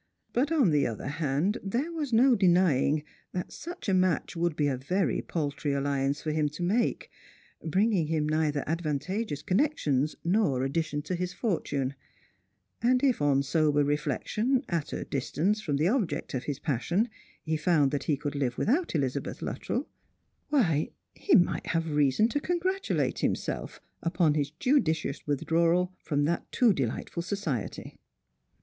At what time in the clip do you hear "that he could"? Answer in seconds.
17.91-18.33